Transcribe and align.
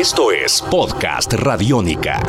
Esto 0.00 0.32
es 0.32 0.62
Podcast 0.62 1.30
Radiónica. 1.34 2.22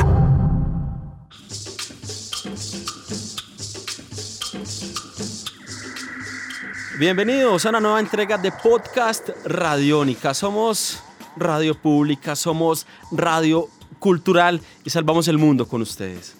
Bienvenidos 6.98 7.64
a 7.64 7.70
una 7.70 7.80
nueva 7.80 8.00
entrega 8.00 8.36
de 8.36 8.52
Podcast 8.52 9.30
Radiónica. 9.46 10.34
Somos 10.34 11.02
radio 11.34 11.74
pública, 11.74 12.36
somos 12.36 12.86
radio 13.10 13.70
cultural 13.98 14.60
y 14.84 14.90
salvamos 14.90 15.26
el 15.28 15.38
mundo 15.38 15.66
con 15.66 15.80
ustedes. 15.80 16.34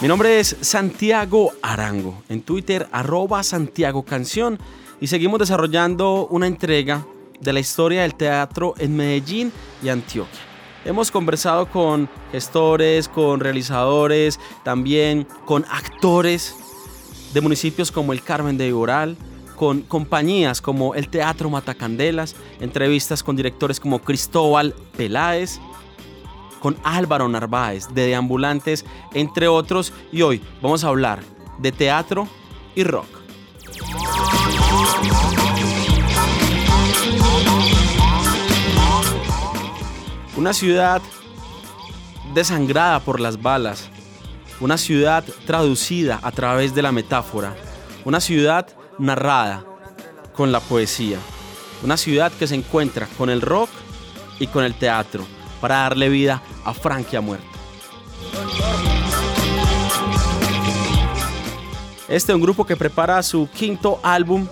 Mi 0.00 0.06
nombre 0.06 0.38
es 0.38 0.56
Santiago 0.60 1.50
Arango, 1.60 2.22
en 2.28 2.42
Twitter 2.42 2.88
arroba 2.92 3.42
Santiago 3.42 4.04
Canción 4.04 4.60
y 5.00 5.06
seguimos 5.06 5.38
desarrollando 5.38 6.26
una 6.28 6.46
entrega 6.46 7.06
de 7.40 7.52
la 7.52 7.60
historia 7.60 8.02
del 8.02 8.14
teatro 8.14 8.74
en 8.78 8.96
Medellín 8.96 9.52
y 9.82 9.88
Antioquia. 9.88 10.40
Hemos 10.84 11.10
conversado 11.10 11.66
con 11.66 12.08
gestores, 12.32 13.08
con 13.08 13.40
realizadores, 13.40 14.40
también 14.64 15.26
con 15.44 15.64
actores 15.70 16.54
de 17.32 17.40
municipios 17.40 17.92
como 17.92 18.12
el 18.12 18.22
Carmen 18.22 18.56
de 18.56 18.68
Iboral, 18.68 19.16
con 19.56 19.82
compañías 19.82 20.60
como 20.60 20.94
el 20.94 21.08
Teatro 21.08 21.50
Matacandelas, 21.50 22.36
entrevistas 22.60 23.22
con 23.22 23.36
directores 23.36 23.80
como 23.80 23.98
Cristóbal 24.00 24.74
Peláez, 24.96 25.60
con 26.60 26.76
Álvaro 26.84 27.28
Narváez 27.28 27.88
de 27.92 28.06
Deambulantes, 28.06 28.84
entre 29.14 29.48
otros, 29.48 29.92
y 30.12 30.22
hoy 30.22 30.40
vamos 30.62 30.84
a 30.84 30.88
hablar 30.88 31.20
de 31.58 31.72
teatro 31.72 32.28
y 32.74 32.84
rock. 32.84 33.17
Una 40.38 40.52
ciudad 40.52 41.02
desangrada 42.32 43.00
por 43.00 43.18
las 43.18 43.42
balas, 43.42 43.88
una 44.60 44.78
ciudad 44.78 45.24
traducida 45.44 46.20
a 46.22 46.30
través 46.30 46.76
de 46.76 46.80
la 46.80 46.92
metáfora, 46.92 47.56
una 48.04 48.20
ciudad 48.20 48.68
narrada 49.00 49.64
con 50.36 50.52
la 50.52 50.60
poesía, 50.60 51.18
una 51.82 51.96
ciudad 51.96 52.30
que 52.30 52.46
se 52.46 52.54
encuentra 52.54 53.08
con 53.18 53.30
el 53.30 53.40
rock 53.40 53.68
y 54.38 54.46
con 54.46 54.62
el 54.62 54.74
teatro 54.74 55.26
para 55.60 55.78
darle 55.78 56.08
vida 56.08 56.40
a 56.64 56.72
Frankie 56.72 57.18
Muerto. 57.18 57.44
Este 62.06 62.30
es 62.30 62.36
un 62.36 62.42
grupo 62.42 62.64
que 62.64 62.76
prepara 62.76 63.20
su 63.24 63.48
quinto 63.50 63.98
álbum 64.04 64.46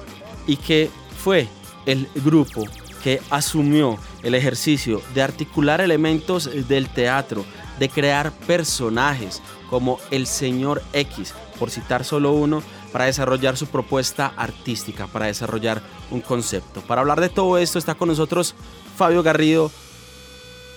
y 0.48 0.56
que 0.56 0.90
fue 1.16 1.46
el 1.86 2.08
grupo 2.16 2.64
que 3.02 3.20
asumió 3.30 3.98
el 4.22 4.34
ejercicio 4.34 5.02
de 5.14 5.22
articular 5.22 5.80
elementos 5.80 6.50
del 6.68 6.88
teatro, 6.88 7.44
de 7.78 7.88
crear 7.88 8.32
personajes 8.32 9.42
como 9.70 9.98
el 10.10 10.26
señor 10.26 10.82
X, 10.92 11.34
por 11.58 11.70
citar 11.70 12.04
solo 12.04 12.32
uno, 12.32 12.62
para 12.92 13.06
desarrollar 13.06 13.56
su 13.56 13.66
propuesta 13.66 14.32
artística, 14.36 15.06
para 15.06 15.26
desarrollar 15.26 15.82
un 16.10 16.20
concepto. 16.20 16.80
Para 16.80 17.02
hablar 17.02 17.20
de 17.20 17.28
todo 17.28 17.58
esto 17.58 17.78
está 17.78 17.94
con 17.94 18.08
nosotros 18.08 18.54
Fabio 18.96 19.22
Garrido, 19.22 19.70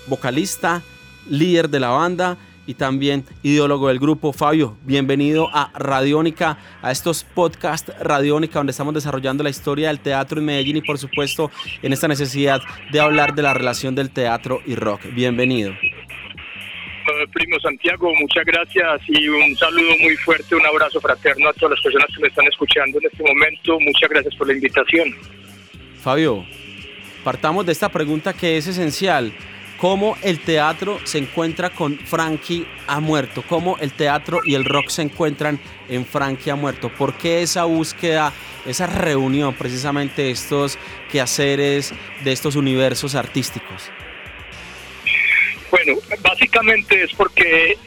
vocalista, 0.08 0.82
líder 1.30 1.70
de 1.70 1.80
la 1.80 1.90
banda 1.90 2.38
y 2.70 2.76
también 2.76 3.24
ideólogo 3.42 3.88
del 3.88 3.98
grupo. 3.98 4.32
Fabio, 4.32 4.78
bienvenido 4.84 5.50
a 5.52 5.72
Radiónica, 5.74 6.60
a 6.84 6.92
estos 6.92 7.24
podcasts 7.24 7.92
Radiónica, 8.00 8.60
donde 8.60 8.70
estamos 8.70 8.94
desarrollando 8.94 9.44
la 9.44 9.50
historia 9.50 9.88
del 9.88 10.00
teatro 10.00 10.38
en 10.38 10.46
Medellín 10.46 10.78
y 10.78 10.82
por 10.82 11.00
supuesto 11.00 11.50
en 11.82 11.94
esta 11.94 12.08
necesidad 12.08 12.62
de 12.92 13.00
hablar 13.00 13.34
de 13.34 13.42
la 13.42 13.56
relación 13.56 13.96
del 13.96 14.12
teatro 14.12 14.62
y 14.68 14.76
rock. 14.76 15.02
Bienvenido. 15.16 15.74
Primo 17.34 17.60
Santiago, 17.60 18.14
muchas 18.20 18.46
gracias 18.46 19.02
y 19.08 19.28
un 19.28 19.56
saludo 19.56 19.90
muy 20.04 20.16
fuerte, 20.18 20.54
un 20.54 20.66
abrazo 20.68 21.02
fraterno 21.02 21.50
a 21.50 21.54
todas 21.54 21.72
las 21.72 21.82
personas 21.82 22.08
que 22.16 22.22
me 22.22 22.28
están 22.28 22.46
escuchando 22.46 23.00
en 23.00 23.06
este 23.12 23.24
momento. 23.24 23.80
Muchas 23.80 24.10
gracias 24.12 24.36
por 24.36 24.46
la 24.46 24.54
invitación. 24.54 25.16
Fabio, 26.04 26.46
partamos 27.24 27.66
de 27.66 27.72
esta 27.72 27.90
pregunta 27.90 28.32
que 28.32 28.58
es 28.58 28.68
esencial 28.68 29.34
cómo 29.80 30.18
el 30.22 30.40
teatro 30.40 31.00
se 31.06 31.18
encuentra 31.18 31.70
con 31.70 31.98
Frankie 31.98 32.68
ha 32.88 33.00
muerto, 33.00 33.44
cómo 33.48 33.78
el 33.80 33.94
teatro 33.94 34.42
y 34.46 34.56
el 34.56 34.66
rock 34.66 34.90
se 34.90 35.02
encuentran 35.02 35.60
en 35.88 36.06
Frankie 36.06 36.50
ha 36.50 36.56
muerto, 36.56 36.90
por 36.90 37.14
qué 37.14 37.42
esa 37.42 37.64
búsqueda, 37.64 38.34
esa 38.66 38.88
reunión 38.88 39.54
precisamente 39.54 40.24
de 40.24 40.32
estos 40.32 40.78
quehaceres, 41.12 41.94
de 42.24 42.32
estos 42.32 42.56
universos 42.56 43.16
artísticos. 43.16 43.90
Bueno, 45.72 45.94
básicamente 46.22 47.04
es 47.04 47.14
porque 47.14 47.78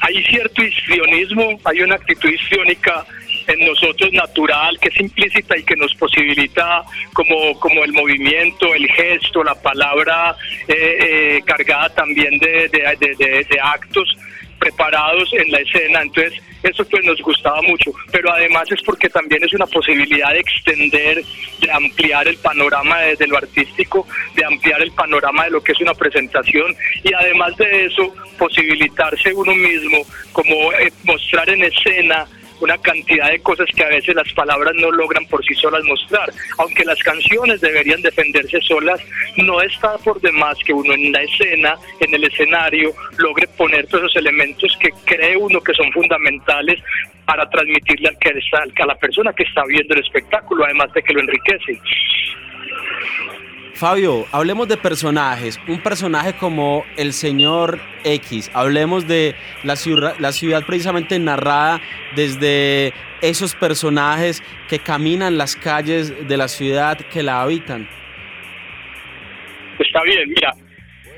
hay 0.00 0.24
cierto 0.24 0.62
histrionismo, 0.62 1.58
hay 1.64 1.80
una 1.80 1.94
actitud 1.94 2.28
histriónica 2.28 3.06
en 3.46 3.66
nosotros 3.66 4.12
natural, 4.12 4.78
que 4.80 4.88
es 4.88 5.00
implícita 5.00 5.56
y 5.56 5.64
que 5.64 5.76
nos 5.76 5.94
posibilita 5.94 6.84
como, 7.12 7.58
como 7.58 7.84
el 7.84 7.92
movimiento, 7.92 8.74
el 8.74 8.88
gesto, 8.88 9.42
la 9.42 9.54
palabra 9.54 10.36
eh, 10.68 10.74
eh, 10.76 11.42
cargada 11.44 11.88
también 11.90 12.38
de, 12.38 12.68
de, 12.68 13.60
actos 13.62 14.16
preparados 14.58 15.32
en 15.32 15.50
la 15.50 15.58
escena. 15.58 16.02
Entonces, 16.02 16.40
eso 16.62 16.84
pues 16.84 17.04
nos 17.04 17.20
gustaba 17.20 17.60
mucho, 17.62 17.90
pero 18.12 18.32
además 18.32 18.70
es 18.70 18.80
porque 18.82 19.08
también 19.08 19.42
es 19.42 19.52
una 19.52 19.66
posibilidad 19.66 20.30
de 20.32 20.38
extender, 20.38 21.24
de 21.60 21.72
ampliar 21.72 22.28
el 22.28 22.36
panorama 22.36 23.00
de, 23.00 23.26
lo 23.26 23.36
artístico, 23.36 24.06
de 24.36 24.44
ampliar 24.44 24.80
el 24.80 24.92
panorama 24.92 25.44
de 25.44 25.50
lo 25.50 25.62
que 25.62 25.72
es 25.72 25.80
una 25.80 25.94
presentación 25.94 26.74
y 27.02 27.12
además 27.12 27.56
de 27.56 27.86
eso 27.86 28.14
posibilitarse 28.38 29.34
uno 29.34 29.54
mismo, 29.54 29.98
como 30.32 30.72
eh, 30.74 30.92
mostrar 31.04 31.50
en 31.50 31.64
escena 31.64 32.26
una 32.60 32.78
cantidad 32.78 33.30
de 33.30 33.40
cosas 33.40 33.66
que 33.74 33.84
a 33.84 33.88
veces 33.88 34.14
las 34.14 34.32
palabras 34.32 34.74
no 34.76 34.90
logran 34.90 35.26
por 35.26 35.44
sí 35.44 35.54
solas 35.54 35.84
mostrar. 35.84 36.30
Aunque 36.58 36.84
las 36.84 36.98
canciones 37.00 37.60
deberían 37.60 38.02
defenderse 38.02 38.60
solas, 38.60 39.00
no 39.36 39.60
está 39.60 39.98
por 39.98 40.20
demás 40.20 40.56
que 40.64 40.72
uno 40.72 40.94
en 40.94 41.12
la 41.12 41.22
escena, 41.22 41.76
en 42.00 42.14
el 42.14 42.24
escenario, 42.24 42.92
logre 43.18 43.46
poner 43.48 43.86
todos 43.86 44.04
esos 44.04 44.16
elementos 44.16 44.76
que 44.80 44.90
cree 45.04 45.36
uno 45.36 45.60
que 45.60 45.74
son 45.74 45.90
fundamentales 45.92 46.82
para 47.24 47.48
transmitirle 47.48 48.08
al 48.08 48.18
que 48.18 48.82
a 48.82 48.86
la 48.86 48.96
persona 48.96 49.32
que 49.32 49.44
está 49.44 49.62
viendo 49.66 49.94
el 49.94 50.00
espectáculo, 50.00 50.64
además 50.64 50.92
de 50.92 51.02
que 51.02 51.12
lo 51.12 51.20
enriquece. 51.20 51.78
Fabio, 53.74 54.26
hablemos 54.32 54.68
de 54.68 54.76
personajes. 54.76 55.58
Un 55.66 55.80
personaje 55.80 56.34
como 56.34 56.84
el 56.96 57.12
señor 57.12 57.80
X. 58.04 58.50
Hablemos 58.54 59.08
de 59.08 59.34
la 59.64 59.76
ciudad, 59.76 60.64
precisamente 60.66 61.18
narrada 61.18 61.80
desde 62.14 62.92
esos 63.22 63.54
personajes 63.54 64.42
que 64.68 64.78
caminan 64.78 65.38
las 65.38 65.56
calles 65.56 66.28
de 66.28 66.36
la 66.36 66.48
ciudad, 66.48 66.98
que 66.98 67.22
la 67.22 67.42
habitan. 67.42 67.88
Está 69.78 70.02
bien, 70.02 70.28
mira. 70.28 70.54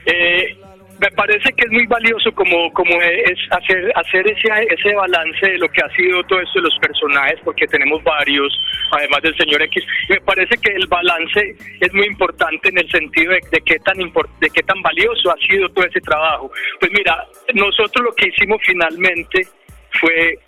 Eh, 0.06 0.56
me 1.04 1.10
parece 1.10 1.52
que 1.52 1.64
es 1.66 1.70
muy 1.70 1.84
valioso 1.84 2.32
como, 2.32 2.72
como 2.72 2.98
es 3.02 3.38
hacer, 3.50 3.92
hacer 3.94 4.26
ese, 4.26 4.48
ese 4.70 4.94
balance 4.94 5.46
de 5.46 5.58
lo 5.58 5.68
que 5.68 5.82
ha 5.82 5.94
sido 5.94 6.22
todo 6.24 6.40
esto 6.40 6.60
de 6.60 6.62
los 6.62 6.78
personajes, 6.78 7.38
porque 7.44 7.66
tenemos 7.66 8.02
varios, 8.02 8.50
además 8.90 9.20
del 9.20 9.36
señor 9.36 9.60
X. 9.60 9.84
me 10.08 10.20
parece 10.22 10.56
que 10.56 10.72
el 10.72 10.86
balance 10.86 11.56
es 11.80 11.92
muy 11.92 12.06
importante 12.06 12.70
en 12.70 12.78
el 12.78 12.90
sentido 12.90 13.32
de, 13.32 13.60
qué 13.66 13.78
tan 13.80 13.98
de 13.98 14.48
qué 14.50 14.62
tan 14.62 14.80
valioso 14.80 15.30
ha 15.30 15.36
sido 15.46 15.68
todo 15.68 15.84
ese 15.84 16.00
trabajo. 16.00 16.50
Pues 16.80 16.90
mira, 16.96 17.26
nosotros 17.52 18.02
lo 18.02 18.14
que 18.14 18.30
hicimos 18.30 18.62
finalmente 18.64 19.46
fue 20.00 20.38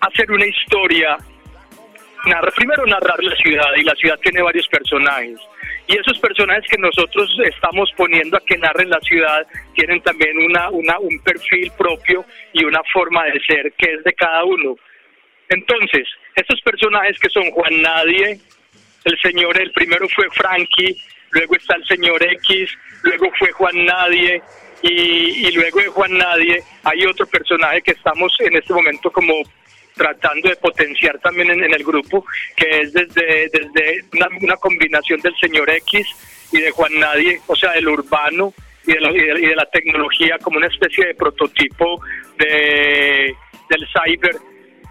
hacer 0.00 0.28
una 0.32 0.46
historia, 0.46 1.16
primero 2.56 2.84
narrar 2.86 3.22
la 3.22 3.36
ciudad, 3.36 3.70
y 3.76 3.84
la 3.84 3.94
ciudad 3.94 4.18
tiene 4.18 4.42
varios 4.42 4.66
personajes 4.66 5.38
y 5.86 5.98
esos 5.98 6.18
personajes 6.18 6.64
que 6.70 6.78
nosotros 6.78 7.30
estamos 7.44 7.90
poniendo 7.96 8.36
a 8.36 8.44
que 8.44 8.56
narren 8.56 8.88
la 8.88 9.00
ciudad 9.00 9.46
tienen 9.74 10.00
también 10.02 10.38
una, 10.38 10.70
una, 10.70 10.98
un 10.98 11.18
perfil 11.20 11.70
propio 11.76 12.24
y 12.52 12.64
una 12.64 12.80
forma 12.92 13.24
de 13.26 13.40
ser 13.46 13.72
que 13.74 13.92
es 13.94 14.04
de 14.04 14.12
cada 14.14 14.44
uno. 14.44 14.76
Entonces, 15.50 16.08
estos 16.34 16.60
personajes 16.62 17.18
que 17.18 17.28
son 17.28 17.50
Juan 17.50 17.82
Nadie, 17.82 18.40
el 19.04 19.18
señor, 19.20 19.60
el 19.60 19.72
primero 19.72 20.08
fue 20.08 20.26
Frankie, 20.30 20.96
luego 21.32 21.54
está 21.56 21.76
el 21.76 21.84
señor 21.86 22.22
X, 22.22 22.70
luego 23.02 23.30
fue 23.38 23.52
Juan 23.52 23.84
Nadie, 23.84 24.42
y, 24.82 25.46
y, 25.48 25.52
luego 25.52 25.80
de 25.80 25.88
Juan 25.88 26.18
Nadie 26.18 26.62
hay 26.82 27.06
otro 27.06 27.26
personaje 27.26 27.80
que 27.80 27.92
estamos 27.92 28.36
en 28.40 28.54
este 28.54 28.74
momento 28.74 29.10
como 29.10 29.32
tratando 29.94 30.48
de 30.48 30.56
potenciar 30.56 31.18
también 31.20 31.50
en, 31.50 31.62
el 31.62 31.84
grupo, 31.84 32.24
que 32.56 32.80
es 32.80 32.92
desde, 32.92 33.48
desde 33.52 34.04
una, 34.42 34.56
combinación 34.56 35.20
del 35.20 35.34
señor 35.36 35.70
X 35.70 36.06
y 36.52 36.60
de 36.60 36.70
Juan 36.70 36.98
Nadie, 36.98 37.40
o 37.46 37.56
sea, 37.56 37.72
del 37.72 37.88
urbano 37.88 38.52
y 38.86 38.92
de, 38.92 39.38
y 39.40 39.46
de, 39.46 39.56
la 39.56 39.66
tecnología 39.66 40.38
como 40.38 40.58
una 40.58 40.66
especie 40.66 41.06
de 41.06 41.14
prototipo 41.14 42.00
de, 42.38 43.34
del 43.70 43.86
cyber. 43.92 44.36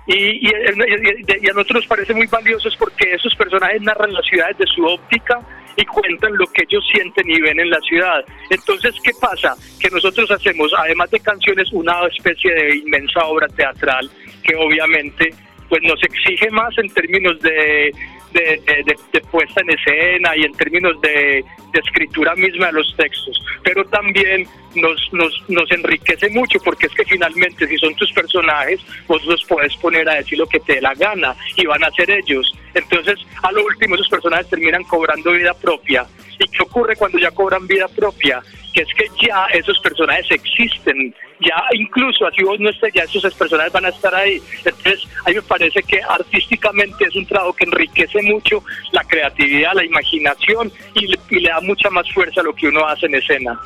Y, 0.05 0.49
y, 0.49 1.49
a 1.49 1.53
nosotros 1.53 1.83
nos 1.83 1.87
parece 1.87 2.13
muy 2.13 2.27
valioso 2.27 2.69
porque 2.77 3.13
esos 3.13 3.33
personajes 3.35 3.81
narran 3.81 4.13
las 4.13 4.25
ciudades 4.25 4.57
de 4.57 4.65
su 4.67 4.83
óptica 4.83 5.39
y 5.75 5.85
cuentan 5.85 6.37
lo 6.37 6.45
que 6.47 6.63
ellos 6.63 6.83
sienten 6.91 7.29
y 7.29 7.41
ven 7.41 7.59
en 7.59 7.69
la 7.69 7.79
ciudad. 7.81 8.23
Entonces, 8.49 8.95
¿qué 9.03 9.11
pasa? 9.19 9.55
Que 9.79 9.89
nosotros 9.89 10.29
hacemos, 10.31 10.71
además 10.77 11.09
de 11.11 11.19
canciones, 11.19 11.71
una 11.71 12.05
especie 12.07 12.53
de 12.53 12.77
inmensa 12.77 13.25
obra 13.25 13.47
teatral 13.47 14.09
que 14.43 14.55
obviamente 14.55 15.33
pues 15.69 15.81
nos 15.83 16.01
exige 16.03 16.51
más 16.51 16.77
en 16.77 16.89
términos 16.89 17.39
de, 17.41 17.91
de, 18.33 19.21
puesta 19.31 19.61
en 19.61 19.69
escena 19.71 20.35
y 20.35 20.43
en 20.43 20.53
términos 20.53 20.99
de, 21.01 21.43
escritura 21.73 22.35
misma 22.35 22.67
de 22.67 22.73
los 22.73 22.95
textos, 22.95 23.41
pero 23.63 23.83
también 23.85 24.47
nos, 24.75 25.11
nos, 25.11 25.33
nos 25.49 25.71
enriquece 25.71 26.29
mucho 26.29 26.59
porque 26.63 26.85
es 26.85 26.93
que 26.93 27.03
finalmente 27.03 27.67
si 27.67 27.77
son 27.77 27.95
tus 27.95 28.11
personajes, 28.11 28.79
vos 29.07 29.25
los 29.25 29.43
puedes 29.45 29.75
poner 29.77 30.07
a 30.07 30.15
decir 30.15 30.37
lo 30.37 30.45
que 30.45 30.59
te 30.59 30.75
dé 30.75 30.81
la 30.81 30.93
gana 30.93 31.35
y 31.57 31.65
van 31.65 31.83
a 31.83 31.89
ser 31.91 32.11
ellos. 32.11 32.53
Entonces, 32.75 33.17
a 33.41 33.51
lo 33.51 33.65
último, 33.65 33.95
esos 33.95 34.09
personajes 34.09 34.49
terminan 34.49 34.83
cobrando 34.83 35.31
vida 35.31 35.53
propia. 35.55 36.05
¿Y 36.39 36.47
qué 36.47 36.63
ocurre 36.63 36.95
cuando 36.95 37.17
ya 37.17 37.31
cobran 37.31 37.67
vida 37.67 37.87
propia? 37.87 38.41
Que 38.73 38.81
es 38.81 38.93
que 38.95 39.05
ya 39.27 39.45
esos 39.53 39.79
personajes 39.79 40.25
existen, 40.31 41.13
ya 41.39 41.63
incluso 41.73 42.25
así 42.25 42.43
vos 42.43 42.59
no 42.59 42.69
estés, 42.69 42.93
ya 42.93 43.03
esos 43.03 43.33
personajes 43.35 43.71
van 43.71 43.85
a 43.85 43.89
estar 43.89 44.13
ahí. 44.15 44.41
Entonces, 44.65 45.07
a 45.25 45.29
mí 45.29 45.35
me 45.35 45.41
parece 45.41 45.81
que 45.83 46.01
artísticamente 46.01 47.05
es 47.05 47.15
un 47.15 47.25
trabajo 47.25 47.53
que 47.53 47.65
enriquece 47.65 48.21
mucho 48.23 48.63
la 48.91 49.03
creatividad, 49.03 49.73
la 49.73 49.85
imaginación 49.85 50.71
y 50.95 51.07
le, 51.07 51.19
y 51.29 51.39
le 51.39 51.49
da 51.49 51.61
mucha 51.61 51.89
más 51.89 52.11
fuerza 52.11 52.41
a 52.41 52.43
lo 52.43 52.53
que 52.53 52.67
uno 52.67 52.85
hace 52.87 53.05
en 53.05 53.15
escena 53.15 53.59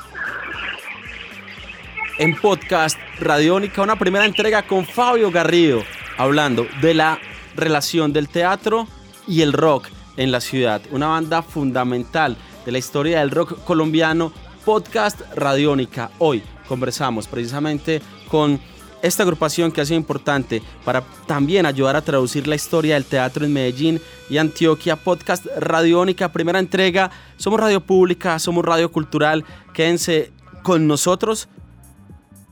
en 2.17 2.35
podcast 2.35 2.97
Radiónica, 3.19 3.81
una 3.81 3.97
primera 3.97 4.25
entrega 4.25 4.63
con 4.63 4.85
Fabio 4.85 5.31
Garrido, 5.31 5.83
hablando 6.17 6.67
de 6.81 6.93
la 6.93 7.19
relación 7.55 8.11
del 8.11 8.27
teatro 8.27 8.87
y 9.27 9.41
el 9.41 9.53
rock 9.53 9.89
en 10.17 10.31
la 10.31 10.41
ciudad, 10.41 10.81
una 10.91 11.07
banda 11.07 11.43
fundamental 11.43 12.35
de 12.65 12.71
la 12.71 12.79
historia 12.79 13.19
del 13.19 13.31
rock 13.31 13.63
colombiano, 13.63 14.33
podcast 14.65 15.21
Radiónica. 15.35 16.09
Hoy 16.17 16.41
conversamos 16.67 17.27
precisamente 17.27 18.01
con 18.27 18.59
esta 19.01 19.23
agrupación 19.23 19.71
que 19.71 19.81
ha 19.81 19.85
sido 19.85 19.97
importante 19.97 20.61
para 20.83 21.01
también 21.27 21.65
ayudar 21.65 21.95
a 21.95 22.01
traducir 22.01 22.47
la 22.47 22.55
historia 22.55 22.95
del 22.95 23.05
teatro 23.05 23.45
en 23.45 23.53
Medellín 23.53 24.01
y 24.29 24.37
Antioquia. 24.37 24.95
Podcast 24.95 25.45
Radiónica, 25.57 26.31
primera 26.31 26.59
entrega. 26.59 27.11
Somos 27.37 27.59
radio 27.59 27.81
pública, 27.81 28.39
somos 28.39 28.65
radio 28.65 28.91
cultural. 28.91 29.45
Quédense 29.73 30.31
con 30.63 30.87
nosotros 30.87 31.47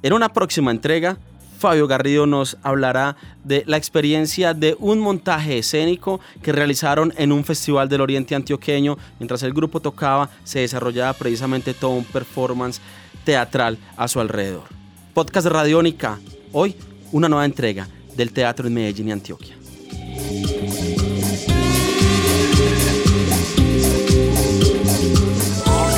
en 0.04 0.14
una 0.14 0.30
próxima 0.30 0.72
entrega 0.72 1.18
Fabio 1.66 1.88
Garrido 1.88 2.26
nos 2.26 2.58
hablará 2.64 3.16
de 3.44 3.64
la 3.66 3.78
experiencia 3.78 4.54
de 4.54 4.76
un 4.80 5.00
montaje 5.00 5.58
escénico 5.58 6.20
que 6.42 6.52
realizaron 6.52 7.14
en 7.18 7.32
un 7.32 7.44
festival 7.44 7.90
del 7.90 8.02
Oriente 8.02 8.36
Antioqueño. 8.36 8.98
Mientras 9.20 9.42
el 9.44 9.54
grupo 9.54 9.80
tocaba, 9.80 10.30
se 10.44 10.60
desarrollaba 10.60 11.14
precisamente 11.14 11.74
todo 11.74 11.92
un 11.92 12.06
performance 12.06 12.82
teatral 13.24 13.78
a 13.98 14.08
su 14.08 14.20
alrededor. 14.20 14.66
Podcast 15.14 15.48
Radiónica, 15.48 16.20
hoy 16.58 16.74
una 17.12 17.28
nueva 17.28 17.46
entrega 17.46 17.88
del 18.16 18.32
teatro 18.32 18.68
en 18.68 18.74
Medellín 18.74 19.10
y 19.10 19.12
Antioquia. 19.12 19.56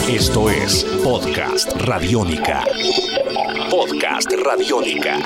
Esto 0.09 0.50
es 0.50 0.83
Podcast 1.04 1.74
Radiónica. 1.80 2.63
Podcast 3.69 4.31
Radiónica. 4.44 5.19